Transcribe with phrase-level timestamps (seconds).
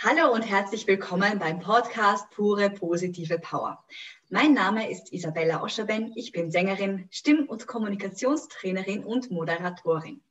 [0.00, 3.84] Hallo und herzlich willkommen beim Podcast Pure Positive Power.
[4.28, 6.12] Mein Name ist Isabella Oscherben.
[6.14, 10.22] Ich bin Sängerin, Stimm- und Kommunikationstrainerin und Moderatorin.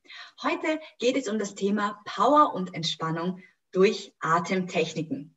[0.42, 5.36] Heute geht es um das Thema Power und Entspannung durch Atemtechniken.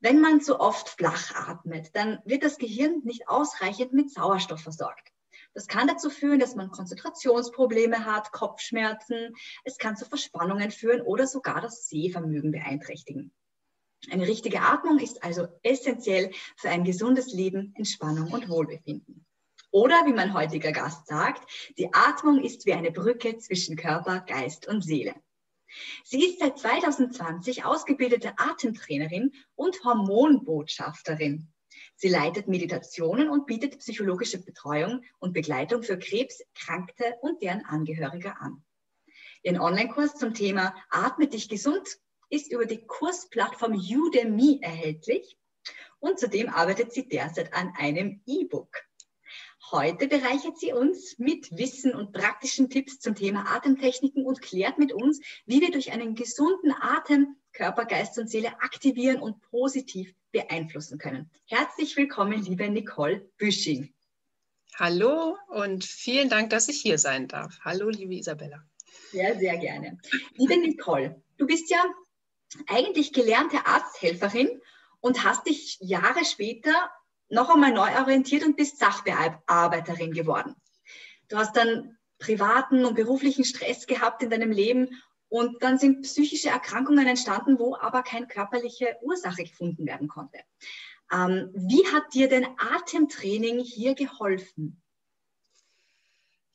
[0.00, 5.12] Wenn man zu oft flach atmet, dann wird das Gehirn nicht ausreichend mit Sauerstoff versorgt.
[5.56, 9.34] Das kann dazu führen, dass man Konzentrationsprobleme hat, Kopfschmerzen.
[9.64, 13.32] Es kann zu Verspannungen führen oder sogar das Sehvermögen beeinträchtigen.
[14.10, 19.24] Eine richtige Atmung ist also essentiell für ein gesundes Leben, Entspannung und Wohlbefinden.
[19.70, 24.68] Oder wie mein heutiger Gast sagt, die Atmung ist wie eine Brücke zwischen Körper, Geist
[24.68, 25.14] und Seele.
[26.04, 31.50] Sie ist seit 2020 ausgebildete Atemtrainerin und Hormonbotschafterin.
[31.96, 38.62] Sie leitet Meditationen und bietet psychologische Betreuung und Begleitung für Krebskranke und deren Angehörige an.
[39.42, 45.38] Ihren Online-Kurs zum Thema Atme dich gesund ist über die Kursplattform Udemy erhältlich
[45.98, 48.76] und zudem arbeitet sie derzeit an einem E-Book.
[49.72, 54.92] Heute bereichert sie uns mit Wissen und praktischen Tipps zum Thema Atemtechniken und klärt mit
[54.92, 60.98] uns, wie wir durch einen gesunden Atem Körper, Geist und Seele aktivieren und positiv beeinflussen
[60.98, 61.30] können.
[61.46, 63.92] Herzlich willkommen, liebe Nicole Büsching.
[64.76, 67.58] Hallo und vielen Dank, dass ich hier sein darf.
[67.64, 68.62] Hallo, liebe Isabella.
[69.10, 69.98] Sehr, sehr gerne.
[70.34, 71.82] Liebe Nicole, du bist ja
[72.68, 74.60] eigentlich gelernte Arzthelferin
[75.00, 76.90] und hast dich Jahre später
[77.28, 80.54] noch einmal neu orientiert und bist Sachbearbeiterin geworden.
[81.28, 86.48] Du hast dann privaten und beruflichen Stress gehabt in deinem Leben und dann sind psychische
[86.48, 90.38] Erkrankungen entstanden, wo aber keine körperliche Ursache gefunden werden konnte.
[91.12, 94.82] Ähm, wie hat dir denn Atemtraining hier geholfen?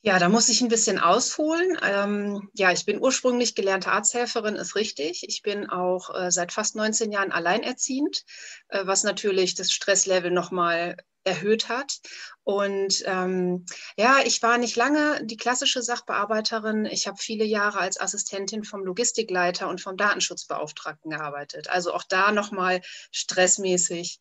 [0.04, 1.78] Ja, da muss ich ein bisschen ausholen.
[1.84, 5.24] Ähm, ja, ich bin ursprünglich gelernte Arzthelferin, ist richtig.
[5.28, 8.24] Ich bin auch äh, seit fast 19 Jahren alleinerziehend,
[8.70, 12.00] äh, was natürlich das Stresslevel nochmal erhöht hat.
[12.44, 16.86] Und ähm, ja, ich war nicht lange die klassische Sachbearbeiterin.
[16.86, 21.70] Ich habe viele Jahre als Assistentin vom Logistikleiter und vom Datenschutzbeauftragten gearbeitet.
[21.70, 22.82] Also auch da nochmal
[23.12, 24.20] stressmäßig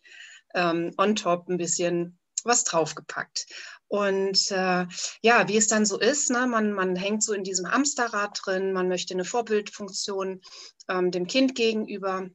[0.55, 3.47] ähm, on top ein bisschen was draufgepackt.
[3.89, 4.87] Und äh,
[5.23, 8.73] ja, wie es dann so ist, ne, man, man hängt so in diesem Hamsterrad drin,
[8.73, 10.41] man möchte eine Vorbildfunktion
[10.89, 12.29] ähm, dem Kind gegenüber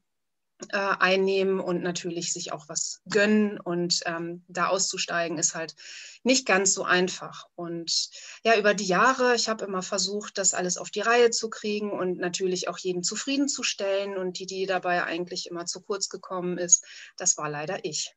[0.72, 5.76] äh, einnehmen und natürlich sich auch was gönnen und ähm, da auszusteigen ist halt
[6.24, 7.46] nicht ganz so einfach.
[7.56, 8.10] Und
[8.44, 11.92] ja, über die Jahre, ich habe immer versucht, das alles auf die Reihe zu kriegen
[11.92, 16.86] und natürlich auch jeden zufriedenzustellen und die, die dabei eigentlich immer zu kurz gekommen ist,
[17.18, 18.16] das war leider ich.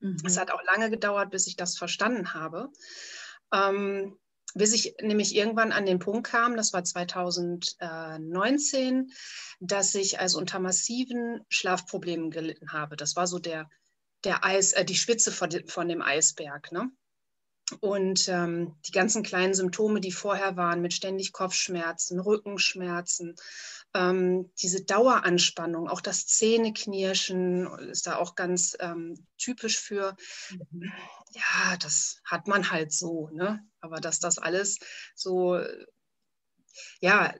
[0.00, 0.16] Mhm.
[0.24, 2.70] Es hat auch lange gedauert, bis ich das verstanden habe.
[3.52, 4.18] Ähm,
[4.54, 9.12] bis ich nämlich irgendwann an den Punkt kam, das war 2019,
[9.60, 12.96] dass ich also unter massiven Schlafproblemen gelitten habe.
[12.96, 13.68] Das war so der,
[14.24, 16.72] der Eis, äh, die Spitze von, von dem Eisberg.
[16.72, 16.90] Ne?
[17.80, 23.34] Und ähm, die ganzen kleinen Symptome, die vorher waren, mit ständig Kopfschmerzen, Rückenschmerzen,
[23.92, 30.16] ähm, diese Daueranspannung, auch das Zähneknirschen ist da auch ganz ähm, typisch für.
[30.70, 30.92] Mhm.
[31.32, 33.66] Ja, das hat man halt so, ne?
[33.80, 34.78] Aber dass das alles
[35.14, 35.60] so,
[37.00, 37.34] ja,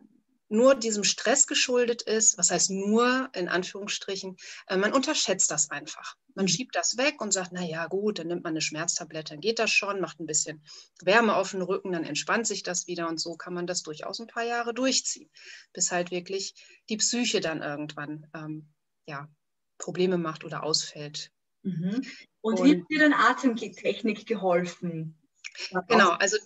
[0.48, 4.36] nur diesem Stress geschuldet ist, was heißt nur in Anführungsstrichen,
[4.68, 6.14] äh, man unterschätzt das einfach.
[6.34, 6.48] Man mhm.
[6.48, 9.58] schiebt das weg und sagt, na ja, gut, dann nimmt man eine Schmerztablette, dann geht
[9.58, 10.62] das schon, macht ein bisschen
[11.02, 14.20] Wärme auf den Rücken, dann entspannt sich das wieder und so kann man das durchaus
[14.20, 15.30] ein paar Jahre durchziehen,
[15.72, 16.54] bis halt wirklich
[16.88, 18.72] die Psyche dann irgendwann ähm,
[19.06, 19.28] ja,
[19.78, 21.32] Probleme macht oder ausfällt.
[21.62, 22.02] Mhm.
[22.40, 25.18] Und, und, wie hat dir dann Atemtechnik geholfen?
[25.88, 26.36] Genau, also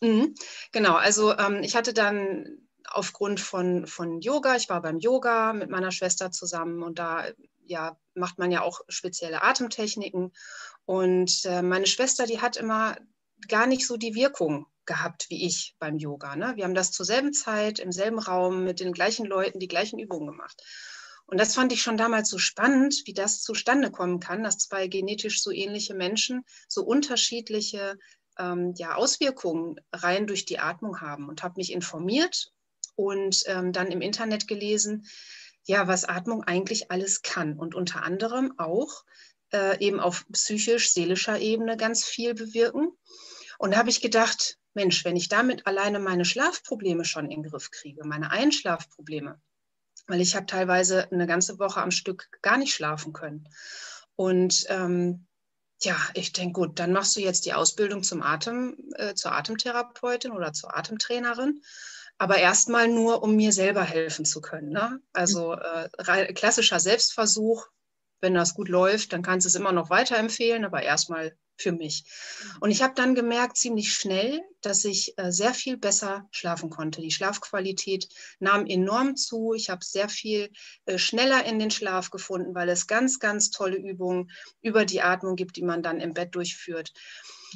[0.00, 0.28] mh,
[0.72, 4.56] genau, also ähm, ich hatte dann aufgrund von, von Yoga.
[4.56, 7.26] Ich war beim Yoga mit meiner Schwester zusammen und da
[7.66, 10.32] ja, macht man ja auch spezielle Atemtechniken.
[10.84, 12.96] Und äh, meine Schwester, die hat immer
[13.48, 16.36] gar nicht so die Wirkung gehabt wie ich beim Yoga.
[16.36, 16.52] Ne?
[16.56, 19.98] Wir haben das zur selben Zeit, im selben Raum, mit den gleichen Leuten, die gleichen
[19.98, 20.62] Übungen gemacht.
[21.26, 24.86] Und das fand ich schon damals so spannend, wie das zustande kommen kann, dass zwei
[24.86, 27.98] genetisch so ähnliche Menschen so unterschiedliche
[28.38, 32.52] ähm, ja, Auswirkungen rein durch die Atmung haben und habe mich informiert
[32.96, 35.06] und ähm, dann im Internet gelesen,
[35.64, 39.04] ja, was Atmung eigentlich alles kann und unter anderem auch
[39.52, 42.92] äh, eben auf psychisch-seelischer Ebene ganz viel bewirken.
[43.58, 47.50] Und da habe ich gedacht, Mensch, wenn ich damit alleine meine Schlafprobleme schon in den
[47.50, 49.40] Griff kriege, meine Einschlafprobleme,
[50.06, 53.48] weil ich habe teilweise eine ganze Woche am Stück gar nicht schlafen können.
[54.14, 55.26] Und ähm,
[55.82, 60.32] ja, ich denke, gut, dann machst du jetzt die Ausbildung zum Atem, äh, zur Atemtherapeutin
[60.32, 61.60] oder zur Atemtrainerin
[62.18, 64.70] aber erstmal nur, um mir selber helfen zu können.
[64.70, 65.00] Ne?
[65.12, 67.66] Also äh, klassischer Selbstversuch,
[68.20, 72.04] wenn das gut läuft, dann kannst du es immer noch weiterempfehlen, aber erstmal für mich.
[72.60, 77.00] Und ich habe dann gemerkt ziemlich schnell, dass ich äh, sehr viel besser schlafen konnte.
[77.00, 78.08] Die Schlafqualität
[78.40, 79.54] nahm enorm zu.
[79.54, 80.50] Ich habe sehr viel
[80.84, 84.30] äh, schneller in den Schlaf gefunden, weil es ganz, ganz tolle Übungen
[84.60, 86.92] über die Atmung gibt, die man dann im Bett durchführt.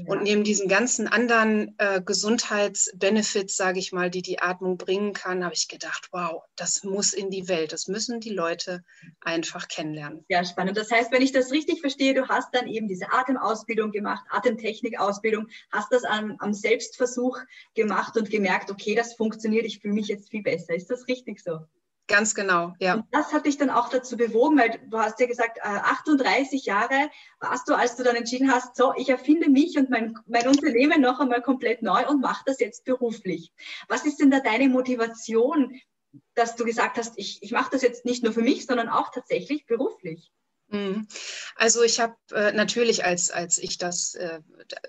[0.06, 5.44] Und neben diesen ganzen anderen äh, Gesundheitsbenefits, sage ich mal, die die Atmung bringen kann,
[5.44, 7.72] habe ich gedacht, wow, das muss in die Welt.
[7.72, 8.82] Das müssen die Leute
[9.20, 10.24] einfach kennenlernen.
[10.28, 10.76] Ja, spannend.
[10.76, 15.48] Das heißt, wenn ich das richtig verstehe, du hast dann eben diese Atemausbildung gemacht, Atemtechnikausbildung,
[15.70, 17.38] hast das am, am Selbstversuch
[17.74, 20.74] gemacht und gemerkt, okay, das funktioniert, ich fühle mich jetzt viel besser.
[20.74, 21.60] Ist das richtig so?
[22.10, 22.94] Ganz genau, ja.
[22.94, 26.70] Und das hat dich dann auch dazu bewogen, weil du hast ja gesagt, 38 äh,
[26.70, 27.08] Jahre
[27.38, 31.00] warst du, als du dann entschieden hast, so, ich erfinde mich und mein, mein Unternehmen
[31.00, 33.52] noch einmal komplett neu und mache das jetzt beruflich.
[33.88, 35.80] Was ist denn da deine Motivation,
[36.34, 39.12] dass du gesagt hast, ich, ich mache das jetzt nicht nur für mich, sondern auch
[39.12, 40.32] tatsächlich beruflich?
[40.70, 41.08] Mhm.
[41.56, 44.40] Also ich habe äh, natürlich, als, als ich das äh,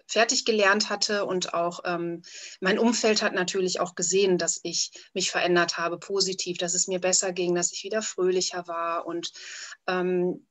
[0.08, 2.22] fertig gelernt hatte und auch ähm,
[2.60, 7.00] mein Umfeld hat natürlich auch gesehen, dass ich mich verändert habe, positiv, dass es mir
[7.00, 9.08] besser ging, dass ich wieder fröhlicher war.
[9.08, 9.32] Und
[9.88, 10.46] ähm,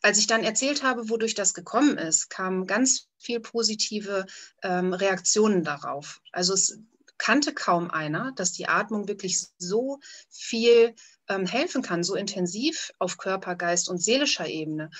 [0.00, 4.24] als ich dann erzählt habe, wodurch das gekommen ist, kamen ganz viel positive
[4.62, 6.20] ähm, Reaktionen darauf.
[6.32, 6.78] Also es
[7.18, 9.98] kannte kaum einer, dass die Atmung wirklich so
[10.30, 10.94] viel
[11.28, 14.90] ähm, helfen kann, so intensiv auf Körper, Geist und seelischer Ebene.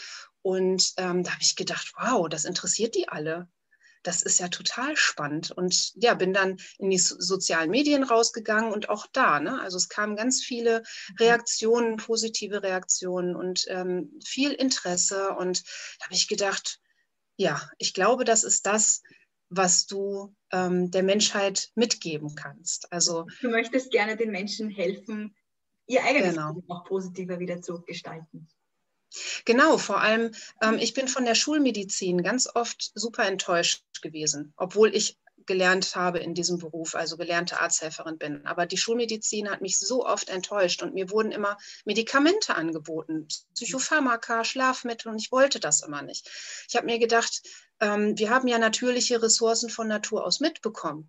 [0.43, 3.49] Und ähm, da habe ich gedacht, wow, das interessiert die alle.
[4.03, 5.51] Das ist ja total spannend.
[5.51, 9.61] Und ja, bin dann in die sozialen Medien rausgegangen und auch da, ne?
[9.61, 11.17] Also es kamen ganz viele mhm.
[11.19, 15.31] Reaktionen, positive Reaktionen und ähm, viel Interesse.
[15.31, 15.65] Und
[15.99, 16.79] da habe ich gedacht,
[17.37, 19.03] ja, ich glaube, das ist das,
[19.49, 22.93] was du ähm, der Menschheit mitgeben kannst.
[22.93, 25.35] Also du möchtest gerne den Menschen helfen,
[25.87, 26.49] ihr eigenes genau.
[26.55, 28.49] Leben noch positiver wieder zu gestalten.
[29.45, 34.95] Genau, vor allem, ähm, ich bin von der Schulmedizin ganz oft super enttäuscht gewesen, obwohl
[34.95, 38.45] ich gelernt habe in diesem Beruf, also gelernte Arzthelferin bin.
[38.47, 44.45] Aber die Schulmedizin hat mich so oft enttäuscht und mir wurden immer Medikamente angeboten, Psychopharmaka,
[44.45, 46.29] Schlafmittel und ich wollte das immer nicht.
[46.69, 47.43] Ich habe mir gedacht,
[47.81, 51.09] ähm, wir haben ja natürliche Ressourcen von Natur aus mitbekommen.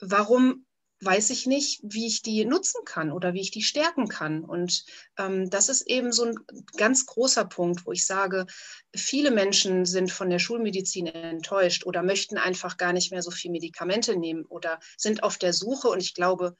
[0.00, 0.64] Warum
[1.00, 4.44] weiß ich nicht, wie ich die nutzen kann oder wie ich die stärken kann.
[4.44, 4.84] Und
[5.16, 6.34] ähm, das ist eben so ein
[6.76, 8.46] ganz großer Punkt, wo ich sage,
[8.94, 13.50] viele Menschen sind von der Schulmedizin enttäuscht oder möchten einfach gar nicht mehr so viel
[13.50, 15.88] Medikamente nehmen oder sind auf der Suche.
[15.88, 16.56] Und ich glaube,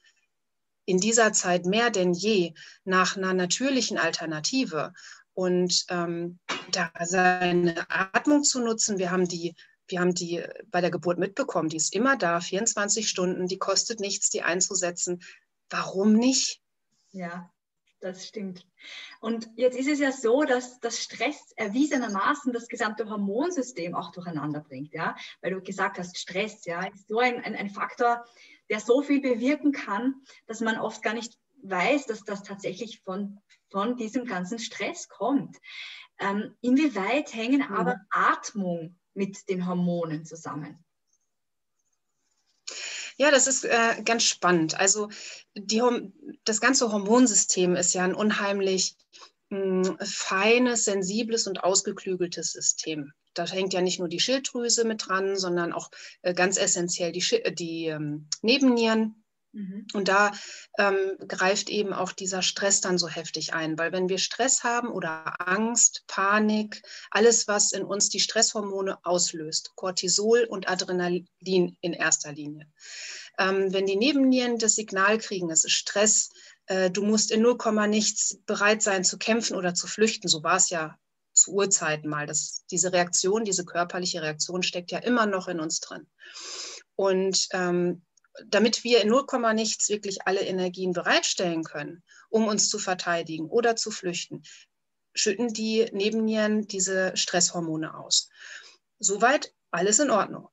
[0.85, 2.53] in dieser Zeit mehr denn je
[2.83, 4.93] nach einer natürlichen Alternative.
[5.33, 6.39] Und ähm,
[6.71, 9.55] da seine Atmung zu nutzen, wir haben die
[9.89, 13.99] wir haben die bei der Geburt mitbekommen, die ist immer da, 24 Stunden, die kostet
[13.99, 15.21] nichts, die einzusetzen.
[15.69, 16.61] Warum nicht?
[17.11, 17.51] Ja,
[17.99, 18.65] das stimmt.
[19.19, 24.61] Und jetzt ist es ja so, dass das Stress erwiesenermaßen das gesamte Hormonsystem auch durcheinander
[24.61, 28.25] bringt, ja, weil du gesagt hast, Stress, ja, ist so ein, ein, ein Faktor,
[28.69, 30.15] der so viel bewirken kann,
[30.47, 33.39] dass man oft gar nicht weiß, dass das tatsächlich von,
[33.69, 35.57] von diesem ganzen Stress kommt.
[36.19, 37.75] Ähm, inwieweit hängen mhm.
[37.75, 40.83] aber Atmung mit den Hormonen zusammen?
[43.17, 44.79] Ja, das ist äh, ganz spannend.
[44.79, 45.09] Also
[45.53, 45.81] die,
[46.45, 48.95] das ganze Hormonsystem ist ja ein unheimlich
[49.49, 53.11] mh, hm, feines, sensibles und ausgeklügeltes System.
[53.33, 57.23] Da hängt ja nicht nur die Schilddrüse mit dran, sondern auch äh, ganz essentiell die,
[57.53, 59.23] die ähm, Nebennieren.
[59.93, 60.31] Und da
[60.77, 64.89] ähm, greift eben auch dieser Stress dann so heftig ein, weil wenn wir Stress haben
[64.89, 71.27] oder Angst, Panik, alles, was in uns die Stresshormone auslöst, Cortisol und Adrenalin
[71.81, 72.67] in erster Linie.
[73.39, 76.29] Ähm, wenn die Nebennieren das Signal kriegen, es ist Stress,
[76.67, 80.57] äh, du musst in 0, nichts bereit sein zu kämpfen oder zu flüchten, so war
[80.57, 80.95] es ja
[81.33, 82.27] zu Urzeiten mal.
[82.27, 86.05] Das, diese Reaktion, diese körperliche Reaktion steckt ja immer noch in uns drin.
[86.95, 88.03] Und ähm,
[88.47, 93.75] damit wir in 0, nichts wirklich alle Energien bereitstellen können, um uns zu verteidigen oder
[93.75, 94.43] zu flüchten,
[95.13, 98.29] schütten die Nebennieren diese Stresshormone aus.
[98.99, 100.49] Soweit alles in Ordnung.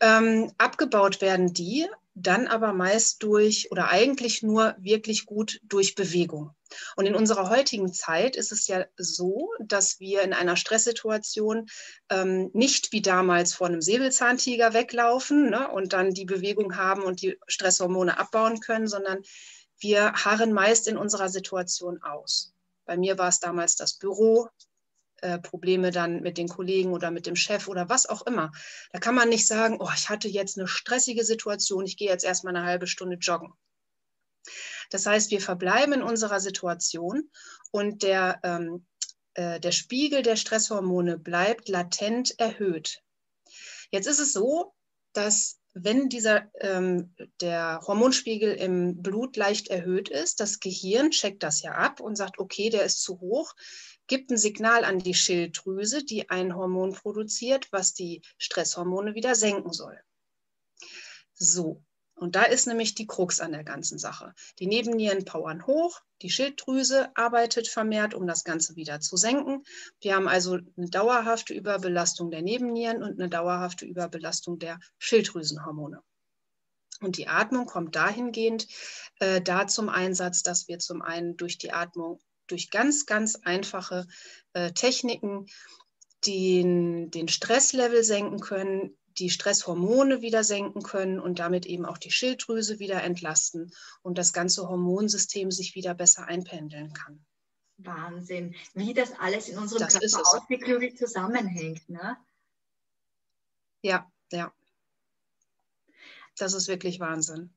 [0.00, 6.50] Ähm, abgebaut werden die dann aber meist durch oder eigentlich nur wirklich gut durch Bewegung.
[6.96, 11.66] Und in unserer heutigen Zeit ist es ja so, dass wir in einer Stresssituation
[12.08, 17.20] ähm, nicht wie damals vor einem Säbelzahntiger weglaufen ne, und dann die Bewegung haben und
[17.20, 19.22] die Stresshormone abbauen können, sondern
[19.78, 22.54] wir harren meist in unserer Situation aus.
[22.86, 24.48] Bei mir war es damals das Büro,
[25.26, 28.52] äh, Probleme dann mit den Kollegen oder mit dem Chef oder was auch immer.
[28.92, 32.24] Da kann man nicht sagen, oh, ich hatte jetzt eine stressige Situation, ich gehe jetzt
[32.24, 33.52] erstmal eine halbe Stunde joggen.
[34.90, 37.28] Das heißt, wir verbleiben in unserer Situation
[37.72, 38.86] und der, ähm,
[39.34, 43.02] äh, der Spiegel der Stresshormone bleibt latent erhöht.
[43.90, 44.74] Jetzt ist es so,
[45.12, 51.62] dass wenn dieser, ähm, der Hormonspiegel im Blut leicht erhöht ist, das Gehirn checkt das
[51.62, 53.54] ja ab und sagt, okay, der ist zu hoch,
[54.06, 59.72] gibt ein Signal an die Schilddrüse, die ein Hormon produziert, was die Stresshormone wieder senken
[59.72, 59.98] soll.
[61.34, 61.82] So,
[62.18, 64.32] und da ist nämlich die Krux an der ganzen Sache.
[64.58, 69.62] Die Nebennieren powern hoch, die Schilddrüse arbeitet vermehrt, um das Ganze wieder zu senken.
[70.00, 76.02] Wir haben also eine dauerhafte Überbelastung der Nebennieren und eine dauerhafte Überbelastung der Schilddrüsenhormone.
[77.02, 78.66] Und die Atmung kommt dahingehend
[79.20, 84.06] äh, da zum Einsatz, dass wir zum einen durch die Atmung, durch ganz, ganz einfache
[84.52, 85.46] äh, Techniken
[86.26, 92.10] den, den Stresslevel senken können, die Stresshormone wieder senken können und damit eben auch die
[92.10, 93.72] Schilddrüse wieder entlasten
[94.02, 97.24] und das ganze Hormonsystem sich wieder besser einpendeln kann.
[97.78, 101.88] Wahnsinn, wie das alles in unserem das Körper ausgeklügelt zusammenhängt.
[101.88, 102.16] Ne?
[103.82, 104.52] Ja, ja.
[106.38, 107.54] Das ist wirklich Wahnsinn.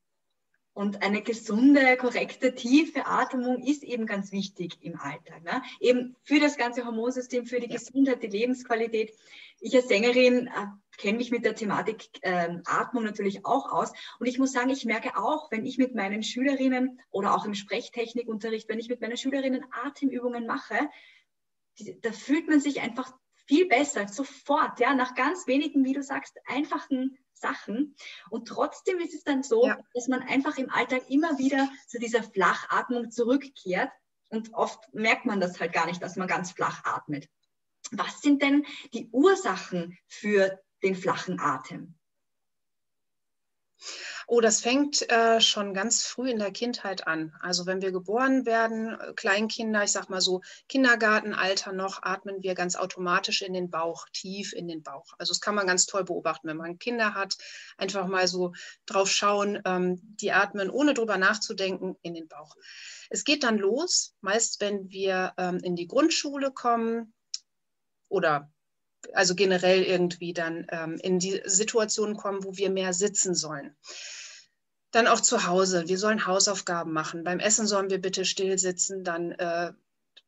[0.80, 5.44] Und eine gesunde, korrekte, tiefe Atmung ist eben ganz wichtig im Alltag.
[5.44, 5.62] Ne?
[5.78, 7.76] Eben für das ganze Hormonsystem, für die ja.
[7.76, 9.12] Gesundheit, die Lebensqualität.
[9.58, 10.50] Ich als Sängerin äh,
[10.96, 13.92] kenne mich mit der Thematik äh, Atmung natürlich auch aus.
[14.20, 17.52] Und ich muss sagen, ich merke auch, wenn ich mit meinen Schülerinnen oder auch im
[17.52, 20.88] Sprechtechnikunterricht, wenn ich mit meinen Schülerinnen Atemübungen mache,
[21.78, 23.12] die, da fühlt man sich einfach
[23.44, 27.96] viel besser, sofort, ja, nach ganz wenigen, wie du sagst, einfachen Sachen.
[28.28, 29.78] Und trotzdem ist es dann so, ja.
[29.94, 33.90] dass man einfach im Alltag immer wieder zu dieser Flachatmung zurückkehrt.
[34.28, 37.28] Und oft merkt man das halt gar nicht, dass man ganz flach atmet.
[37.90, 41.98] Was sind denn die Ursachen für den flachen Atem?
[44.32, 47.34] Oh, das fängt äh, schon ganz früh in der Kindheit an.
[47.40, 52.54] Also wenn wir geboren werden, äh, Kleinkinder, ich sag mal so Kindergartenalter noch, atmen wir
[52.54, 55.14] ganz automatisch in den Bauch, tief in den Bauch.
[55.18, 57.38] Also das kann man ganz toll beobachten, wenn man Kinder hat,
[57.76, 58.52] einfach mal so
[58.86, 62.54] drauf schauen, ähm, die atmen ohne drüber nachzudenken in den Bauch.
[63.08, 67.14] Es geht dann los, meist wenn wir ähm, in die Grundschule kommen
[68.08, 68.52] oder
[69.12, 73.74] also generell irgendwie dann ähm, in die Situation kommen, wo wir mehr sitzen sollen.
[74.90, 75.88] Dann auch zu Hause.
[75.88, 77.24] Wir sollen Hausaufgaben machen.
[77.24, 79.04] Beim Essen sollen wir bitte still sitzen.
[79.04, 79.72] Dann, äh,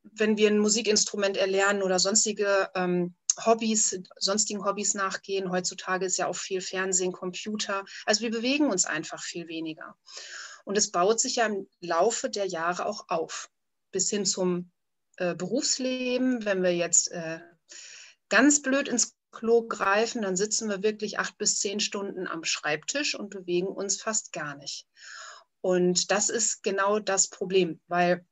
[0.03, 3.15] wenn wir ein Musikinstrument erlernen oder sonstige ähm,
[3.45, 5.51] Hobbys, sonstigen Hobbys nachgehen.
[5.51, 7.85] Heutzutage ist ja auch viel Fernsehen, Computer.
[8.07, 9.97] Also wir bewegen uns einfach viel weniger.
[10.65, 13.51] Und es baut sich ja im Laufe der Jahre auch auf.
[13.91, 14.71] Bis hin zum
[15.17, 17.41] äh, Berufsleben, wenn wir jetzt äh,
[18.29, 23.15] ganz blöd ins Klo greifen, dann sitzen wir wirklich acht bis zehn Stunden am Schreibtisch
[23.15, 24.87] und bewegen uns fast gar nicht.
[25.61, 28.25] Und das ist genau das Problem, weil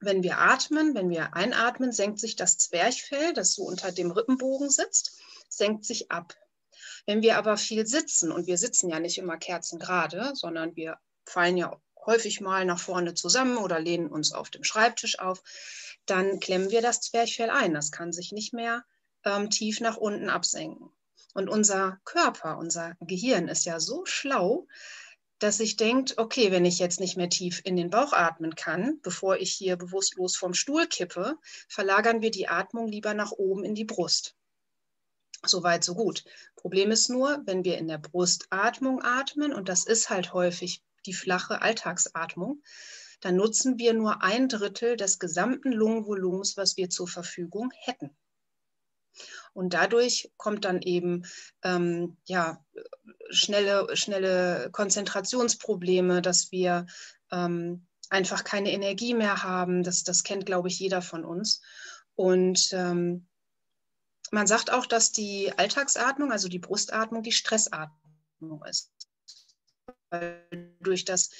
[0.00, 4.70] wenn wir atmen, wenn wir einatmen, senkt sich das Zwerchfell, das so unter dem Rippenbogen
[4.70, 6.34] sitzt, senkt sich ab.
[7.06, 11.56] Wenn wir aber viel sitzen, und wir sitzen ja nicht immer kerzengerade, sondern wir fallen
[11.56, 15.42] ja häufig mal nach vorne zusammen oder lehnen uns auf dem Schreibtisch auf,
[16.06, 17.72] dann klemmen wir das Zwerchfell ein.
[17.72, 18.84] Das kann sich nicht mehr
[19.24, 20.90] ähm, tief nach unten absenken.
[21.34, 24.68] Und unser Körper, unser Gehirn ist ja so schlau,
[25.40, 29.00] dass sich denkt, okay, wenn ich jetzt nicht mehr tief in den Bauch atmen kann,
[29.02, 31.36] bevor ich hier bewusstlos vom Stuhl kippe,
[31.68, 34.36] verlagern wir die Atmung lieber nach oben in die Brust.
[35.44, 36.24] Soweit, so gut.
[36.56, 41.12] Problem ist nur, wenn wir in der Brustatmung atmen, und das ist halt häufig die
[41.12, 42.62] flache Alltagsatmung,
[43.20, 48.16] dann nutzen wir nur ein Drittel des gesamten Lungenvolumens, was wir zur Verfügung hätten.
[49.52, 51.24] Und dadurch kommt dann eben
[51.62, 52.64] ähm, ja,
[53.30, 56.86] schnelle, schnelle Konzentrationsprobleme, dass wir
[57.30, 59.82] ähm, einfach keine Energie mehr haben.
[59.82, 61.62] Das, das kennt, glaube ich, jeder von uns.
[62.14, 63.26] Und ähm,
[64.30, 68.90] man sagt auch, dass die Alltagsatmung, also die Brustatmung, die Stressatmung ist.
[70.10, 71.30] Weil durch das,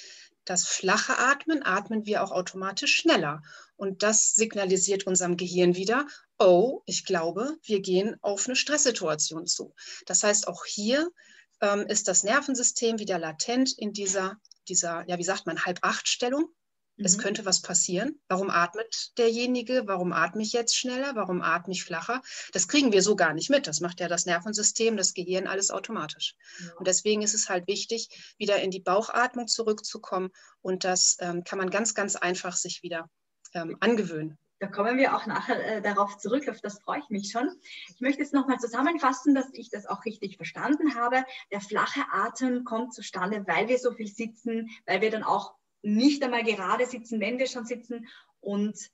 [0.43, 3.41] das flache Atmen atmen wir auch automatisch schneller.
[3.75, 6.07] Und das signalisiert unserem Gehirn wieder,
[6.39, 9.73] oh, ich glaube, wir gehen auf eine Stresssituation zu.
[10.05, 11.09] Das heißt, auch hier
[11.61, 14.37] ähm, ist das Nervensystem wieder latent in dieser,
[14.67, 16.43] dieser, ja, wie sagt man, Halb-Acht-Stellung.
[16.97, 17.05] Mhm.
[17.05, 18.19] Es könnte was passieren.
[18.27, 19.83] Warum atmet derjenige?
[19.85, 21.15] Warum atme ich jetzt schneller?
[21.15, 22.21] Warum atme ich flacher?
[22.51, 23.67] Das kriegen wir so gar nicht mit.
[23.67, 26.35] Das macht ja das Nervensystem, das Gehirn alles automatisch.
[26.59, 26.73] Ja.
[26.75, 30.31] Und deswegen ist es halt wichtig, wieder in die Bauchatmung zurückzukommen.
[30.61, 33.09] Und das ähm, kann man ganz, ganz einfach sich wieder
[33.53, 37.29] ähm, angewöhnen Da kommen wir auch nachher äh, darauf zurück, auf das freue ich mich
[37.29, 37.51] schon.
[37.93, 41.23] Ich möchte jetzt nochmal zusammenfassen, dass ich das auch richtig verstanden habe.
[41.51, 45.53] Der flache Atem kommt zustande, weil wir so viel sitzen, weil wir dann auch
[45.83, 48.07] nicht einmal gerade sitzen, wenn wir schon sitzen.
[48.39, 48.89] Und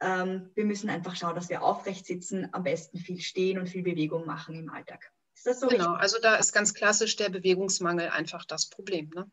[0.00, 3.82] ähm, wir müssen einfach schauen, dass wir aufrecht sitzen, am besten viel stehen und viel
[3.82, 5.12] Bewegung machen im Alltag.
[5.34, 6.02] Ist das so genau, richtig?
[6.02, 9.10] also da ist ganz klassisch der Bewegungsmangel einfach das Problem.
[9.14, 9.30] Ne?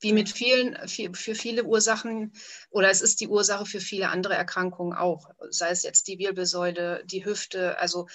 [0.00, 2.32] Wie mit vielen, für viele Ursachen
[2.70, 7.04] oder es ist die Ursache für viele andere Erkrankungen auch, sei es jetzt die Wirbelsäule,
[7.04, 8.06] die Hüfte, also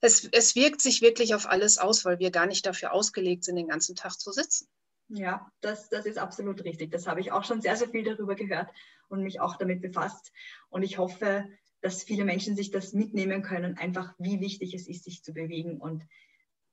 [0.00, 3.56] es, es wirkt sich wirklich auf alles aus, weil wir gar nicht dafür ausgelegt sind,
[3.56, 4.68] den ganzen Tag zu sitzen.
[5.08, 6.90] Ja, das, das ist absolut richtig.
[6.90, 8.70] Das habe ich auch schon sehr, sehr viel darüber gehört
[9.08, 10.32] und mich auch damit befasst.
[10.68, 11.46] Und ich hoffe,
[11.80, 15.80] dass viele Menschen sich das mitnehmen können, einfach wie wichtig es ist, sich zu bewegen
[15.80, 16.04] und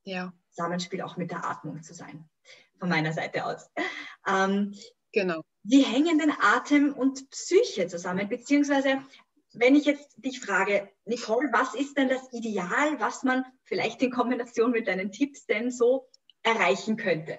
[0.04, 0.32] ja.
[0.50, 2.28] Zusammenspiel auch mit der Atmung zu sein
[2.78, 3.70] von meiner Seite aus.
[4.26, 4.74] Ähm,
[5.12, 5.42] genau.
[5.62, 8.28] Wie hängen denn Atem und Psyche zusammen?
[8.28, 9.02] Beziehungsweise,
[9.52, 14.10] wenn ich jetzt dich frage, Nicole, was ist denn das Ideal, was man vielleicht in
[14.10, 16.08] Kombination mit deinen Tipps denn so
[16.42, 17.38] erreichen könnte?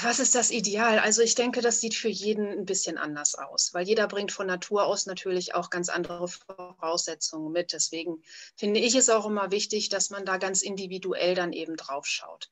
[0.00, 0.98] Was ist das Ideal?
[0.98, 4.46] Also ich denke, das sieht für jeden ein bisschen anders aus, weil jeder bringt von
[4.46, 7.74] Natur aus natürlich auch ganz andere Voraussetzungen mit.
[7.74, 8.22] Deswegen
[8.56, 12.50] finde ich es auch immer wichtig, dass man da ganz individuell dann eben drauf schaut.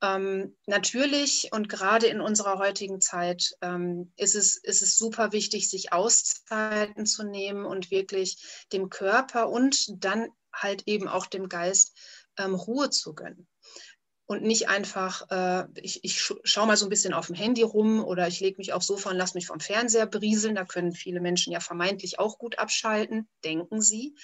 [0.00, 5.68] Ähm, natürlich und gerade in unserer heutigen Zeit ähm, ist, es, ist es super wichtig,
[5.68, 11.96] sich Auszeiten zu nehmen und wirklich dem Körper und dann halt eben auch dem Geist
[12.38, 13.48] ähm, Ruhe zu gönnen
[14.26, 18.02] und nicht einfach, äh, ich, ich schaue mal so ein bisschen auf dem Handy rum
[18.02, 20.54] oder ich lege mich aufs Sofa und lasse mich vom Fernseher brieseln.
[20.54, 24.14] Da können viele Menschen ja vermeintlich auch gut abschalten, denken sie.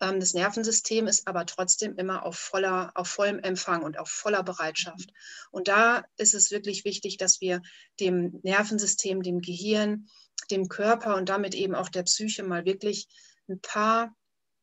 [0.00, 4.42] Ähm, das Nervensystem ist aber trotzdem immer auf, voller, auf vollem Empfang und auf voller
[4.42, 5.12] Bereitschaft.
[5.50, 7.62] Und da ist es wirklich wichtig, dass wir
[8.00, 10.08] dem Nervensystem, dem Gehirn,
[10.50, 13.08] dem Körper und damit eben auch der Psyche mal wirklich
[13.48, 14.14] ein paar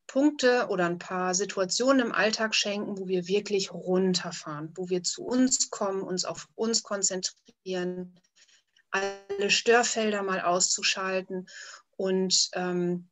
[0.07, 5.23] Punkte oder ein paar Situationen im Alltag schenken, wo wir wirklich runterfahren, wo wir zu
[5.23, 8.15] uns kommen, uns auf uns konzentrieren,
[8.91, 11.47] alle Störfelder mal auszuschalten.
[11.97, 13.09] Und ähm,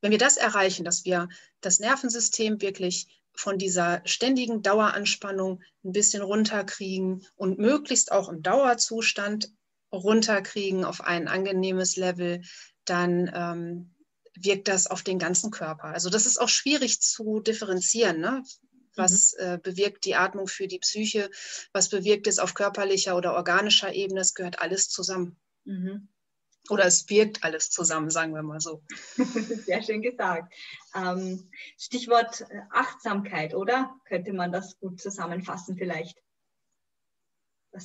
[0.00, 1.28] wenn wir das erreichen, dass wir
[1.60, 9.52] das Nervensystem wirklich von dieser ständigen Daueranspannung ein bisschen runterkriegen und möglichst auch im Dauerzustand
[9.92, 12.42] runterkriegen auf ein angenehmes Level,
[12.84, 13.94] dann ähm,
[14.34, 15.84] wirkt das auf den ganzen Körper.
[15.84, 18.20] Also das ist auch schwierig zu differenzieren.
[18.20, 18.42] Ne?
[18.96, 19.44] Was mhm.
[19.44, 21.30] äh, bewirkt die Atmung für die Psyche?
[21.72, 24.20] Was bewirkt es auf körperlicher oder organischer Ebene?
[24.20, 25.36] Es gehört alles zusammen.
[25.64, 26.08] Mhm.
[26.68, 28.82] Oder es wirkt alles zusammen, sagen wir mal so.
[29.66, 30.52] Sehr schön gesagt.
[30.94, 33.94] Ähm, Stichwort äh, Achtsamkeit, oder?
[34.04, 36.18] Könnte man das gut zusammenfassen vielleicht?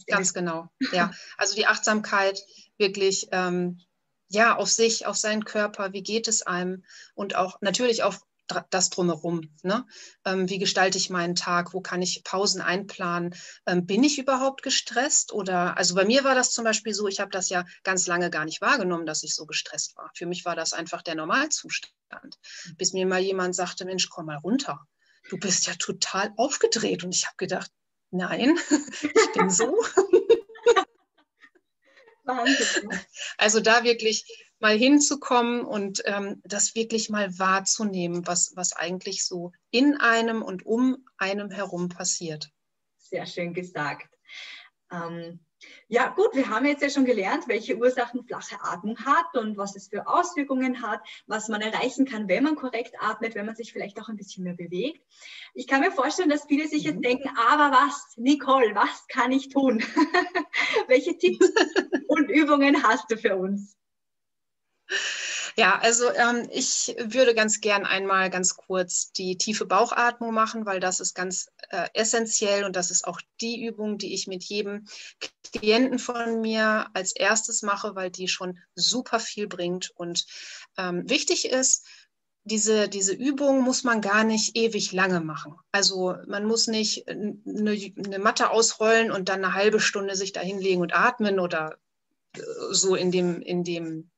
[0.08, 1.12] Ganz genau, ja.
[1.38, 2.44] Also die Achtsamkeit
[2.78, 3.80] wirklich ähm,
[4.28, 6.84] ja, auf sich, auf seinen Körper, wie geht es einem
[7.14, 8.22] und auch natürlich auf
[8.70, 9.50] das drumherum.
[9.64, 9.86] Ne?
[10.26, 11.74] Ähm, wie gestalte ich meinen Tag?
[11.74, 13.36] Wo kann ich Pausen einplanen?
[13.66, 15.34] Ähm, bin ich überhaupt gestresst?
[15.34, 18.30] Oder also bei mir war das zum Beispiel so, ich habe das ja ganz lange
[18.30, 20.12] gar nicht wahrgenommen, dass ich so gestresst war.
[20.14, 22.38] Für mich war das einfach der Normalzustand.
[22.78, 24.86] Bis mir mal jemand sagte, Mensch, komm mal runter.
[25.30, 27.04] Du bist ja total aufgedreht.
[27.04, 27.72] Und ich habe gedacht,
[28.12, 28.58] nein,
[29.02, 29.76] ich bin so.
[33.38, 34.26] Also da wirklich
[34.60, 40.66] mal hinzukommen und ähm, das wirklich mal wahrzunehmen, was, was eigentlich so in einem und
[40.66, 42.50] um einem herum passiert.
[42.98, 44.08] Sehr schön gesagt.
[44.92, 45.40] Ähm,
[45.88, 49.76] ja, gut, wir haben jetzt ja schon gelernt, welche Ursachen flache Atmung hat und was
[49.76, 53.72] es für Auswirkungen hat, was man erreichen kann, wenn man korrekt atmet, wenn man sich
[53.72, 55.02] vielleicht auch ein bisschen mehr bewegt.
[55.54, 57.04] Ich kann mir vorstellen, dass viele sich jetzt mhm.
[57.04, 59.84] denken, aber was, Nicole, was kann ich tun?
[60.88, 61.52] welche Tipps
[62.08, 63.78] und Übungen hast du für uns?
[65.58, 70.82] Ja, also ähm, ich würde ganz gern einmal ganz kurz die tiefe Bauchatmung machen, weil
[70.82, 74.86] das ist ganz äh, essentiell und das ist auch die Übung, die ich mit jedem
[75.54, 79.92] Klienten von mir als erstes mache, weil die schon super viel bringt.
[79.96, 80.26] Und
[80.78, 81.86] ähm, wichtig ist,
[82.44, 85.56] diese, diese Übung muss man gar nicht ewig lange machen.
[85.72, 90.42] Also man muss nicht eine, eine Matte ausrollen und dann eine halbe Stunde sich da
[90.42, 91.78] hinlegen und atmen oder
[92.36, 92.42] äh,
[92.72, 94.12] so in dem, in dem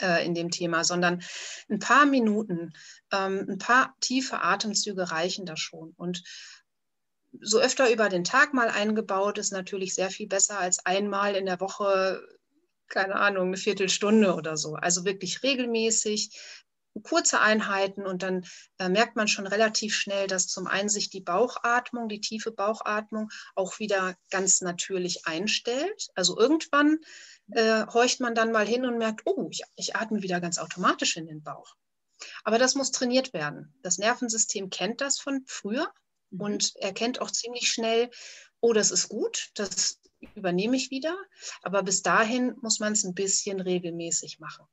[0.00, 1.22] äh, in dem Thema, sondern
[1.68, 2.72] ein paar Minuten,
[3.12, 5.92] ähm, ein paar tiefe Atemzüge reichen da schon.
[5.96, 6.22] Und
[7.40, 11.46] so öfter über den Tag mal eingebaut ist natürlich sehr viel besser als einmal in
[11.46, 12.22] der Woche,
[12.88, 14.74] keine Ahnung, eine Viertelstunde oder so.
[14.74, 16.30] Also wirklich regelmäßig
[17.02, 18.44] kurze Einheiten und dann
[18.78, 23.30] äh, merkt man schon relativ schnell, dass zum einen sich die Bauchatmung, die tiefe Bauchatmung
[23.54, 26.08] auch wieder ganz natürlich einstellt.
[26.14, 26.98] Also irgendwann
[27.52, 31.16] äh, horcht man dann mal hin und merkt, oh, ich, ich atme wieder ganz automatisch
[31.16, 31.74] in den Bauch.
[32.44, 33.74] Aber das muss trainiert werden.
[33.82, 35.92] Das Nervensystem kennt das von früher
[36.30, 36.40] mhm.
[36.40, 38.10] und erkennt auch ziemlich schnell,
[38.60, 40.00] oh, das ist gut, das
[40.34, 41.16] übernehme ich wieder.
[41.62, 44.66] Aber bis dahin muss man es ein bisschen regelmäßig machen.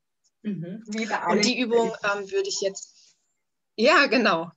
[0.43, 0.83] Mhm.
[1.29, 3.17] Und die Übung ähm, würde ich jetzt,
[3.75, 4.51] ja, genau,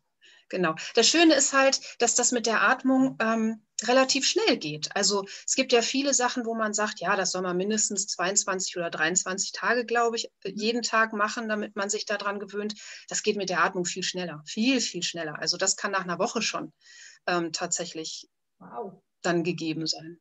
[0.49, 0.75] genau.
[0.95, 4.95] Das Schöne ist halt, dass das mit der Atmung ähm, relativ schnell geht.
[4.97, 8.77] Also es gibt ja viele Sachen, wo man sagt, ja, das soll man mindestens 22
[8.77, 12.75] oder 23 Tage, glaube ich, äh, jeden Tag machen, damit man sich daran gewöhnt.
[13.09, 15.39] Das geht mit der Atmung viel schneller, viel, viel schneller.
[15.39, 16.73] Also das kann nach einer Woche schon
[17.27, 19.01] ähm, tatsächlich wow.
[19.23, 20.19] dann gegeben sein.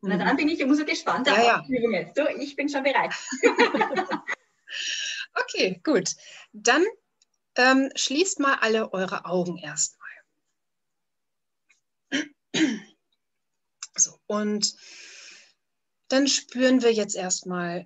[0.00, 0.36] Na, dann mhm.
[0.36, 2.16] bin ich umso gespannter ja, jetzt.
[2.16, 3.14] So, ich bin schon bereit.
[5.34, 6.14] okay, gut.
[6.52, 6.84] Dann
[7.56, 10.04] ähm, schließt mal alle eure Augen erstmal.
[13.96, 14.74] So, und
[16.08, 17.84] dann spüren wir jetzt erstmal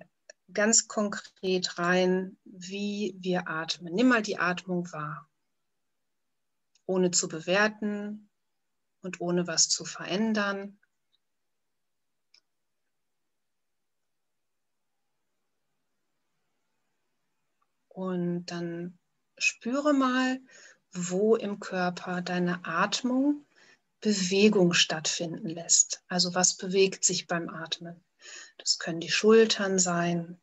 [0.53, 3.93] ganz konkret rein, wie wir atmen.
[3.93, 5.29] Nimm mal die Atmung wahr,
[6.85, 8.29] ohne zu bewerten
[9.01, 10.79] und ohne was zu verändern.
[17.99, 18.97] Und dann
[19.37, 20.39] spüre mal,
[20.93, 23.45] wo im Körper deine Atmung
[23.99, 26.01] Bewegung stattfinden lässt.
[26.07, 28.01] Also was bewegt sich beim Atmen?
[28.57, 30.39] Das können die Schultern sein.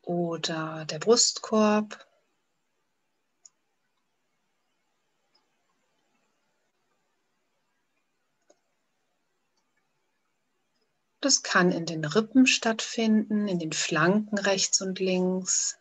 [0.00, 2.06] Oder der Brustkorb.
[11.24, 15.78] Das kann in den Rippen stattfinden, in den Flanken rechts und links.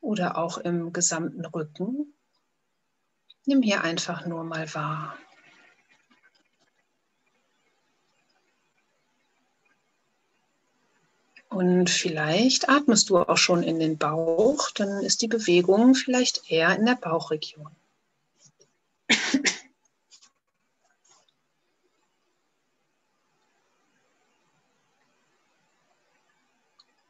[0.00, 2.12] Oder auch im gesamten Rücken.
[3.44, 5.16] Nimm hier einfach nur mal wahr.
[11.48, 16.76] Und vielleicht atmest du auch schon in den Bauch, dann ist die Bewegung vielleicht eher
[16.76, 17.70] in der Bauchregion.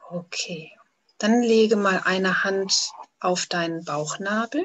[0.09, 0.71] Okay,
[1.19, 4.65] dann lege mal eine Hand auf deinen Bauchnabel.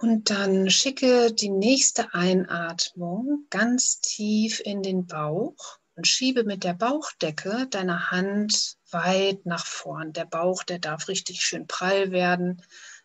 [0.00, 6.72] Und dann schicke die nächste Einatmung ganz tief in den Bauch und schiebe mit der
[6.72, 10.14] Bauchdecke deine Hand weit nach vorn.
[10.14, 12.62] Der Bauch, der darf richtig schön prall werden.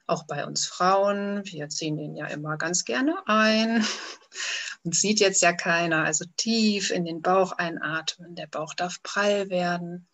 [0.07, 1.41] Auch bei uns Frauen.
[1.43, 3.85] Wir ziehen ihn ja immer ganz gerne ein.
[4.83, 6.05] Und sieht jetzt ja keiner.
[6.05, 8.35] Also tief in den Bauch einatmen.
[8.35, 10.07] Der Bauch darf prall werden.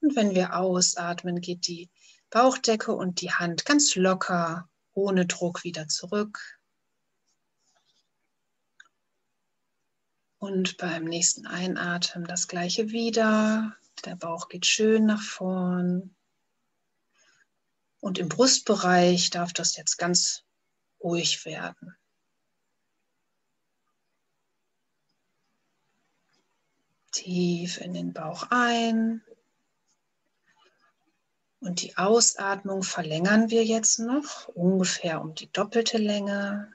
[0.00, 1.90] Und wenn wir ausatmen, geht die
[2.30, 4.67] Bauchdecke und die Hand ganz locker
[4.98, 6.58] ohne Druck wieder zurück.
[10.38, 13.76] Und beim nächsten Einatmen das gleiche wieder.
[14.04, 16.14] Der Bauch geht schön nach vorn.
[18.00, 20.44] Und im Brustbereich darf das jetzt ganz
[21.00, 21.96] ruhig werden.
[27.12, 29.22] Tief in den Bauch ein
[31.60, 36.72] und die Ausatmung verlängern wir jetzt noch ungefähr um die doppelte Länge.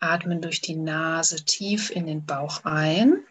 [0.00, 3.24] Atmen durch die Nase tief in den Bauch ein.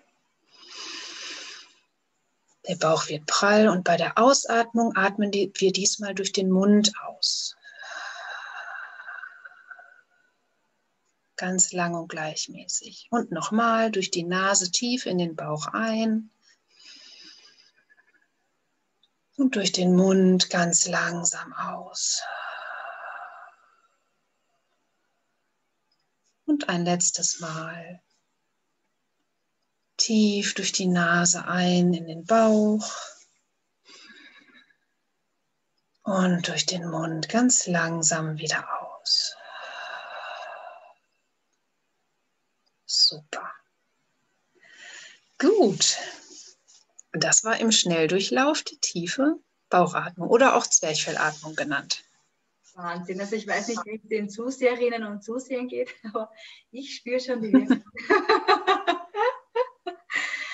[2.67, 7.55] Der Bauch wird prall und bei der Ausatmung atmen wir diesmal durch den Mund aus.
[11.39, 13.07] Ganz lang und gleichmäßig.
[13.09, 16.29] Und nochmal durch die Nase tief in den Bauch ein
[19.37, 22.21] und durch den Mund ganz langsam aus.
[26.45, 28.01] Und ein letztes Mal
[29.95, 32.91] tief durch die Nase ein in den Bauch
[36.03, 39.35] und durch den Mund ganz langsam wieder aus.
[43.09, 43.49] Super.
[45.39, 45.97] Gut.
[47.11, 52.03] Das war im Schnelldurchlauf die tiefe Bauchatmung oder auch Zwerchfellatmung genannt.
[52.75, 53.19] Wahnsinn.
[53.19, 56.31] Also ich weiß nicht, wie es den Zuseherinnen und Zusehern geht, aber
[56.69, 57.83] ich spüre schon die Wirkung.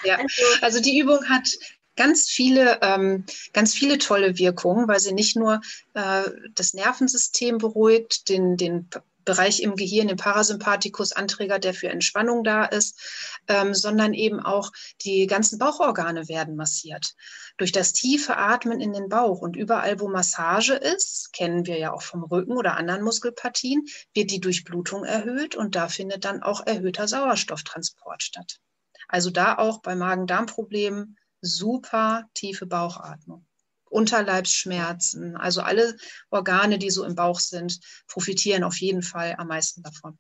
[0.06, 1.50] ja, also, also die Übung hat
[1.98, 5.60] ganz viele, ähm, ganz viele tolle Wirkungen, weil sie nicht nur
[5.94, 8.90] äh, das Nervensystem beruhigt, den, den
[9.26, 13.00] Bereich im Gehirn, den Parasympathikus, Anträger, der für Entspannung da ist,
[13.48, 17.16] ähm, sondern eben auch die ganzen Bauchorgane werden massiert.
[17.58, 21.92] Durch das tiefe Atmen in den Bauch und überall, wo Massage ist, kennen wir ja
[21.92, 26.66] auch vom Rücken oder anderen Muskelpartien, wird die Durchblutung erhöht und da findet dann auch
[26.66, 28.60] erhöhter Sauerstofftransport statt.
[29.08, 33.46] Also da auch bei Magen-Darm-Problemen super tiefe Bauchatmung.
[33.90, 35.96] Unterleibsschmerzen, also alle
[36.30, 40.18] Organe, die so im Bauch sind, profitieren auf jeden Fall am meisten davon.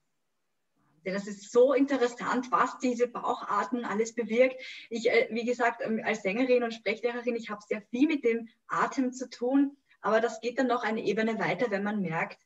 [1.03, 4.55] Das ist so interessant, was diese Bauchatmung alles bewirkt.
[4.89, 8.49] Ich, äh, wie gesagt, ähm, als Sängerin und Sprechlehrerin, ich habe sehr viel mit dem
[8.67, 12.39] Atem zu tun, aber das geht dann noch eine Ebene weiter, wenn man merkt,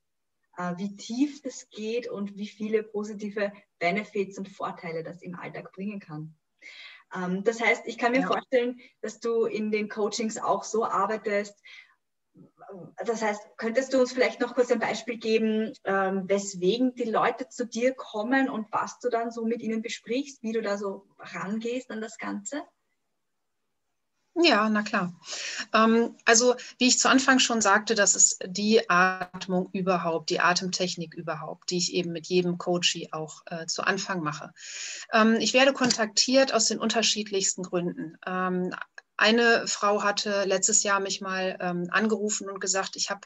[0.58, 5.72] äh, wie tief das geht und wie viele positive Benefits und Vorteile das im Alltag
[5.72, 6.36] bringen kann.
[7.14, 8.28] Ähm, das heißt, ich kann mir ja.
[8.28, 11.60] vorstellen, dass du in den Coachings auch so arbeitest.
[13.04, 17.50] Das heißt, könntest du uns vielleicht noch kurz ein Beispiel geben, ähm, weswegen die Leute
[17.50, 21.08] zu dir kommen und was du dann so mit ihnen besprichst, wie du da so
[21.18, 22.64] rangehst an das Ganze?
[24.42, 25.14] Ja, na klar.
[25.74, 31.14] Ähm, also wie ich zu Anfang schon sagte, das ist die Atmung überhaupt, die Atemtechnik
[31.14, 34.54] überhaupt, die ich eben mit jedem Coachie auch äh, zu Anfang mache.
[35.12, 38.18] Ähm, ich werde kontaktiert aus den unterschiedlichsten Gründen.
[38.26, 38.74] Ähm,
[39.18, 41.58] eine Frau hatte letztes Jahr mich mal
[41.92, 43.20] angerufen und gesagt, ich habe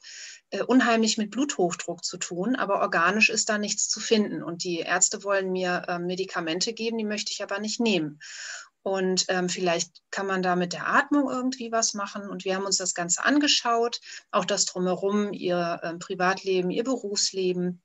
[0.49, 4.41] äh, unheimlich mit Bluthochdruck zu tun, aber organisch ist da nichts zu finden.
[4.41, 8.19] Und die Ärzte wollen mir Medikamente geben, die möchte ich aber nicht nehmen.
[8.83, 12.29] Und ähm, vielleicht kann man da mit der Atmung irgendwie was machen.
[12.29, 17.81] Und wir haben uns das Ganze angeschaut, auch das drumherum, ihr ähm, Privatleben, ihr Berufsleben.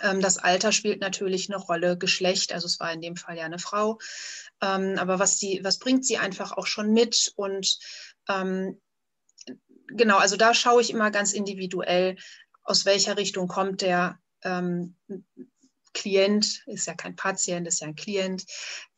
[0.00, 3.44] Ähm, das Alter spielt natürlich eine Rolle, Geschlecht, also es war in dem Fall ja
[3.44, 3.98] eine Frau.
[4.62, 7.32] Ähm, aber was, die, was bringt sie einfach auch schon mit?
[7.34, 7.78] Und
[8.28, 8.80] ähm,
[9.88, 12.16] genau, also da schaue ich immer ganz individuell,
[12.62, 14.94] aus welcher Richtung kommt der ähm,
[15.92, 18.44] Klient, ist ja kein Patient, ist ja ein Klient.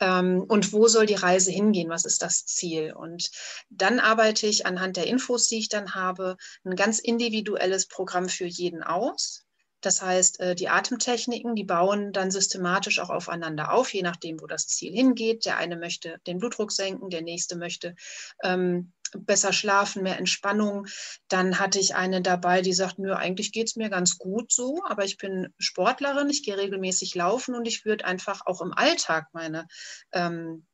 [0.00, 1.88] Ähm, und wo soll die Reise hingehen?
[1.88, 2.92] Was ist das Ziel?
[2.92, 3.31] Und
[3.68, 8.46] dann arbeite ich anhand der Infos, die ich dann habe, ein ganz individuelles Programm für
[8.46, 9.44] jeden aus.
[9.81, 14.46] Das heißt, äh, die Atemtechniken, die bauen dann systematisch auch aufeinander auf, je nachdem, wo
[14.46, 15.46] das Ziel hingeht.
[15.46, 17.94] Der eine möchte den Blutdruck senken, der nächste möchte
[18.42, 20.87] ähm, besser schlafen, mehr Entspannung.
[21.29, 24.83] Dann hatte ich eine dabei, die sagt, nö, eigentlich geht es mir ganz gut so,
[24.88, 29.29] aber ich bin Sportlerin, ich gehe regelmäßig laufen und ich würde einfach auch im Alltag
[29.33, 29.66] meine,
[30.12, 30.66] ähm,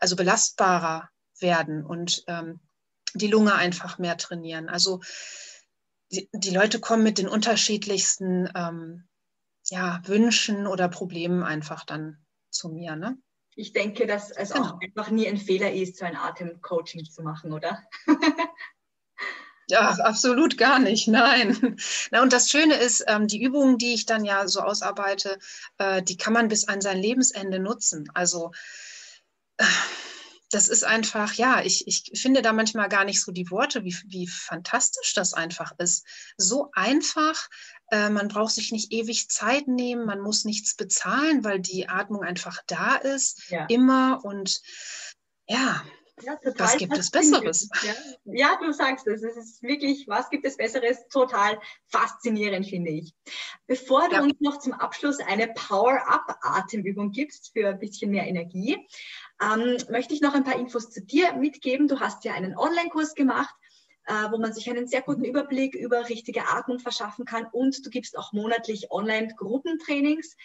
[0.00, 1.08] also belastbarer
[1.40, 2.60] werden und ähm,
[3.14, 4.68] die Lunge einfach mehr trainieren.
[4.68, 5.00] Also
[6.12, 9.08] die, die Leute kommen mit den unterschiedlichsten ähm,
[9.66, 12.96] ja, Wünschen oder Problemen einfach dann zu mir.
[12.96, 13.16] Ne?
[13.56, 14.66] Ich denke, dass es genau.
[14.66, 17.82] auch einfach nie ein Fehler ist, so ein Atemcoaching zu machen, oder?
[19.70, 21.76] Ja, absolut gar nicht, nein.
[22.10, 25.38] Na, und das Schöne ist, ähm, die Übungen, die ich dann ja so ausarbeite,
[25.78, 28.10] äh, die kann man bis an sein Lebensende nutzen.
[28.12, 28.50] Also
[29.58, 29.64] äh,
[30.50, 33.96] das ist einfach, ja, ich, ich finde da manchmal gar nicht so die Worte, wie,
[34.06, 36.04] wie fantastisch das einfach ist.
[36.36, 37.48] So einfach,
[37.90, 42.22] äh, man braucht sich nicht ewig Zeit nehmen, man muss nichts bezahlen, weil die Atmung
[42.22, 43.66] einfach da ist, ja.
[43.66, 44.60] immer und
[45.46, 45.82] ja.
[46.22, 47.70] Ja, was gibt es Besseres?
[47.82, 47.94] Ja.
[48.24, 49.22] ja, du sagst es.
[49.22, 51.08] Es ist wirklich, was gibt es Besseres?
[51.08, 53.14] Total faszinierend, finde ich.
[53.66, 54.22] Bevor du ja.
[54.22, 58.76] uns noch zum Abschluss eine Power-Up-Atemübung gibst für ein bisschen mehr Energie,
[59.42, 61.88] ähm, möchte ich noch ein paar Infos zu dir mitgeben.
[61.88, 63.54] Du hast ja einen Online-Kurs gemacht
[64.30, 67.46] wo man sich einen sehr guten Überblick über richtige Atmung verschaffen kann.
[67.46, 70.36] Und du gibst auch monatlich Online-Gruppentrainings,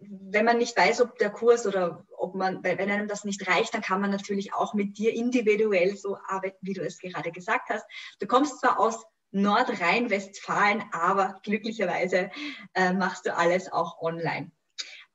[0.00, 3.74] wenn man nicht weiß, ob der Kurs oder ob man, wenn einem das nicht reicht,
[3.74, 7.68] dann kann man natürlich auch mit dir individuell so arbeiten, wie du es gerade gesagt
[7.68, 7.84] hast.
[8.18, 12.30] Du kommst zwar aus Nordrhein-Westfalen, aber glücklicherweise
[12.74, 14.50] äh, machst du alles auch online.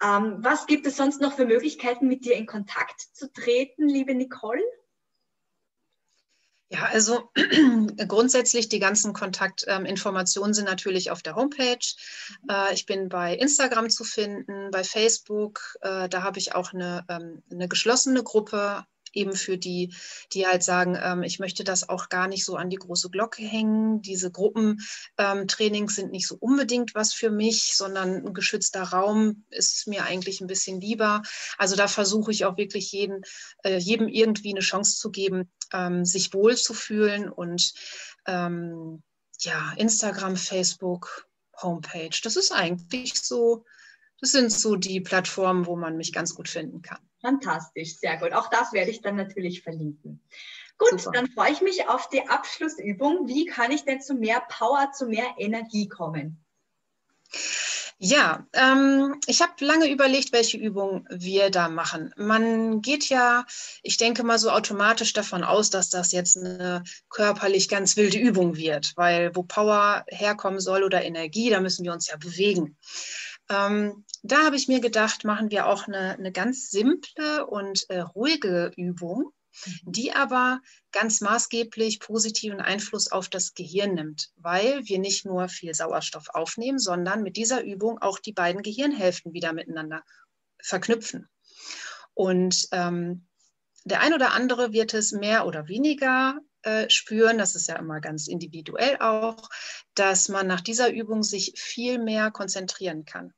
[0.04, 4.14] Ähm, was gibt es sonst noch für Möglichkeiten, mit dir in Kontakt zu treten, liebe
[4.14, 4.62] Nicole?
[6.70, 7.32] Ja, also
[8.08, 11.86] grundsätzlich die ganzen Kontaktinformationen ähm, sind natürlich auf der Homepage.
[12.50, 15.78] Äh, ich bin bei Instagram zu finden, bei Facebook.
[15.82, 18.84] Äh, da habe ich auch eine, ähm, eine geschlossene Gruppe
[19.16, 19.94] eben für die,
[20.34, 23.42] die halt sagen, ähm, ich möchte das auch gar nicht so an die große Glocke
[23.42, 24.02] hängen.
[24.02, 29.88] Diese Gruppentrainings ähm, sind nicht so unbedingt was für mich, sondern ein geschützter Raum ist
[29.88, 31.22] mir eigentlich ein bisschen lieber.
[31.58, 33.22] Also da versuche ich auch wirklich jeden,
[33.64, 37.74] äh, jedem irgendwie eine Chance zu geben, ähm, sich wohlzufühlen und
[38.28, 39.02] ähm,
[39.40, 41.28] ja, Instagram, Facebook,
[41.62, 42.18] Homepage.
[42.24, 43.66] Das ist eigentlich so,
[44.22, 47.00] das sind so die Plattformen, wo man mich ganz gut finden kann.
[47.22, 48.34] Fantastisch, sehr gut.
[48.34, 50.22] Auch das werde ich dann natürlich verlinken.
[50.78, 51.12] Gut, Super.
[51.14, 53.28] dann freue ich mich auf die Abschlussübung.
[53.28, 56.44] Wie kann ich denn zu mehr Power, zu mehr Energie kommen?
[57.98, 62.14] Ja, ähm, ich habe lange überlegt, welche Übung wir da machen.
[62.18, 63.46] Man geht ja,
[63.84, 68.58] ich denke mal so automatisch davon aus, dass das jetzt eine körperlich ganz wilde Übung
[68.58, 72.78] wird, weil wo Power herkommen soll oder Energie, da müssen wir uns ja bewegen.
[73.50, 78.00] Ähm, da habe ich mir gedacht, machen wir auch eine, eine ganz simple und äh,
[78.00, 79.32] ruhige Übung,
[79.66, 79.92] mhm.
[79.92, 85.74] die aber ganz maßgeblich positiven Einfluss auf das Gehirn nimmt, weil wir nicht nur viel
[85.74, 90.04] Sauerstoff aufnehmen, sondern mit dieser Übung auch die beiden Gehirnhälften wieder miteinander
[90.62, 91.30] verknüpfen.
[92.16, 93.28] Und ähm,
[93.84, 98.02] der ein oder andere wird es mehr oder weniger äh, spüren, das ist ja immer
[98.02, 99.50] ganz individuell auch,
[99.94, 103.34] dass man nach dieser Übung sich viel mehr konzentrieren kann.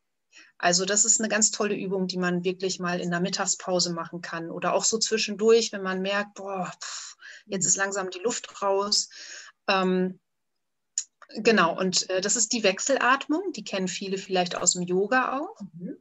[0.58, 4.22] Also das ist eine ganz tolle Übung, die man wirklich mal in der Mittagspause machen
[4.22, 8.62] kann oder auch so zwischendurch, wenn man merkt, boah, pff, jetzt ist langsam die Luft
[8.62, 9.10] raus.
[9.68, 10.20] Ähm,
[11.30, 15.62] genau, und äh, das ist die Wechselatmung, die kennen viele vielleicht aus dem Yoga auch.
[15.74, 15.98] Mhm.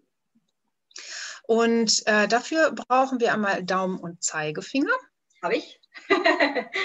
[1.43, 4.95] Und äh, dafür brauchen wir einmal Daumen und Zeigefinger.
[5.43, 5.81] Habe ich.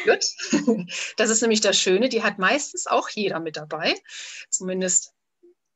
[0.06, 0.26] Gut.
[1.18, 3.96] Das ist nämlich das Schöne, die hat meistens auch jeder mit dabei.
[4.50, 5.14] Zumindest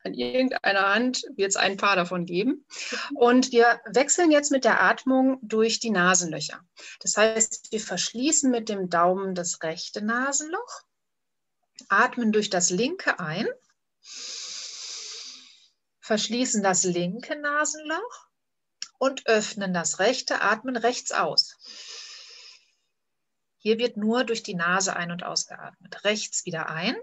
[0.06, 2.66] an irgendeiner Hand wird es ein paar davon geben.
[3.16, 6.62] Und wir wechseln jetzt mit der Atmung durch die Nasenlöcher.
[7.00, 10.84] Das heißt, wir verschließen mit dem Daumen das rechte Nasenloch,
[11.90, 13.48] atmen durch das linke ein,
[16.02, 18.28] verschließen das linke Nasenloch
[19.00, 21.58] und öffnen das rechte, atmen rechts aus.
[23.66, 26.04] Hier wird nur durch die Nase ein- und ausgeatmet.
[26.04, 26.96] Rechts wieder ein.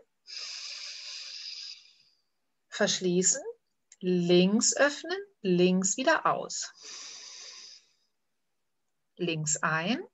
[2.69, 3.43] Verschließen,
[3.99, 6.71] links öffnen, links wieder aus.
[9.17, 10.07] Links ein,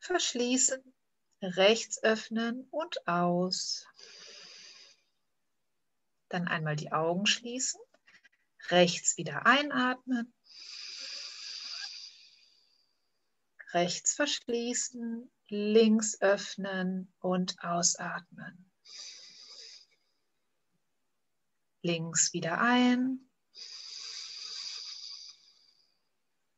[0.00, 0.82] verschließen,
[1.40, 3.86] rechts öffnen und aus.
[6.30, 7.80] Dann einmal die Augen schließen,
[8.70, 10.34] rechts wieder einatmen,
[13.74, 18.70] rechts verschließen, links öffnen und ausatmen
[21.84, 23.20] links wieder ein,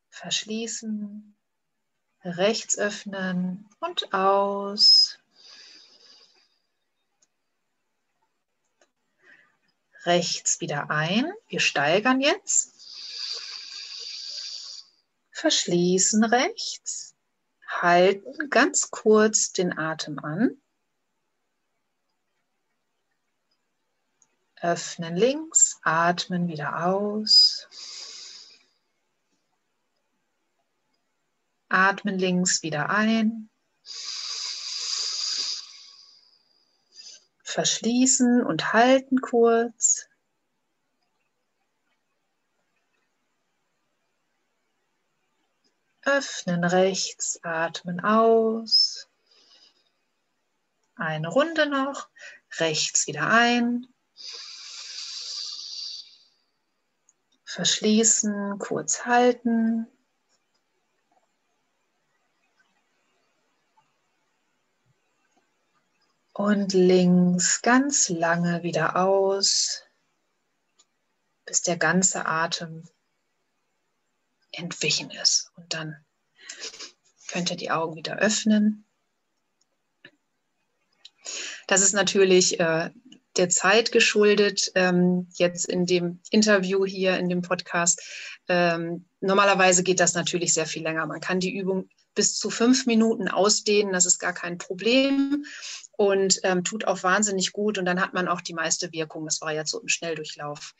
[0.09, 1.37] verschließen,
[2.23, 5.19] rechts öffnen und aus.
[10.05, 11.33] Rechts wieder ein.
[11.49, 12.76] Wir steigern jetzt.
[15.37, 17.15] Verschließen rechts.
[17.69, 20.63] Halten ganz kurz den Atem an.
[24.63, 27.69] Öffnen links, atmen wieder aus.
[31.69, 33.51] Atmen links wieder ein.
[37.43, 40.09] Verschließen und halten kurz.
[46.17, 49.07] Öffnen rechts, atmen aus.
[50.95, 52.09] Eine Runde noch.
[52.59, 53.87] Rechts wieder ein.
[57.45, 59.87] Verschließen, kurz halten.
[66.33, 69.83] Und links ganz lange wieder aus,
[71.45, 72.89] bis der ganze Atem
[74.51, 75.53] entwichen ist.
[75.57, 76.06] Und dann
[77.29, 78.85] könnt ihr die Augen wieder öffnen.
[81.67, 82.91] Das ist natürlich äh,
[83.37, 88.01] der Zeit geschuldet, ähm, jetzt in dem Interview hier, in dem Podcast.
[88.49, 91.07] Ähm, normalerweise geht das natürlich sehr viel länger.
[91.07, 95.45] Man kann die Übung bis zu fünf Minuten ausdehnen, das ist gar kein Problem
[95.93, 99.27] und ähm, tut auch wahnsinnig gut und dann hat man auch die meiste Wirkung.
[99.27, 100.75] Das war jetzt so im Schnelldurchlauf.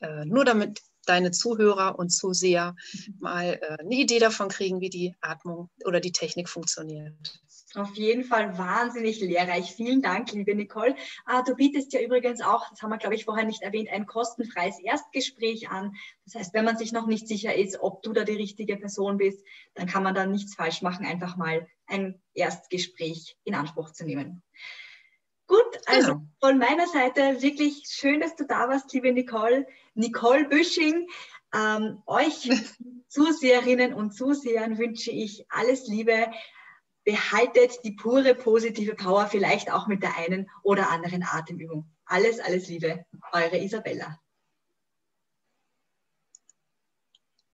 [0.00, 2.76] Äh, nur damit deine Zuhörer und Zuseher
[3.18, 7.14] mal äh, eine Idee davon kriegen, wie die Atmung oder die Technik funktioniert.
[7.74, 9.72] Auf jeden Fall wahnsinnig lehrreich.
[9.72, 10.96] Vielen Dank, liebe Nicole.
[11.26, 14.06] Ah, du bietest ja übrigens auch, das haben wir, glaube ich, vorher nicht erwähnt, ein
[14.06, 15.94] kostenfreies Erstgespräch an.
[16.24, 19.18] Das heißt, wenn man sich noch nicht sicher ist, ob du da die richtige Person
[19.18, 19.44] bist,
[19.74, 24.42] dann kann man da nichts falsch machen, einfach mal ein Erstgespräch in Anspruch zu nehmen.
[25.48, 26.26] Gut, also genau.
[26.40, 29.66] von meiner Seite wirklich schön, dass du da warst, liebe Nicole.
[29.94, 31.08] Nicole Büsching,
[31.54, 32.48] ähm, euch
[33.08, 36.30] Zuseherinnen und Zusehern wünsche ich alles Liebe
[37.08, 41.90] behaltet die pure positive Power vielleicht auch mit der einen oder anderen Atemübung.
[42.04, 44.20] Alles, alles Liebe, eure Isabella.